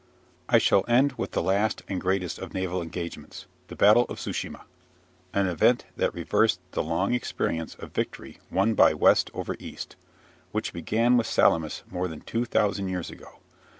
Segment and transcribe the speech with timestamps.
[0.49, 4.33] I shall end with the last and greatest of naval engagements, the Battle of Tsu
[4.33, 4.65] shima,
[5.31, 9.97] an event that reversed the long experience of victory won by West over East,
[10.53, 13.41] which began with Salamis more than two thousand years ago.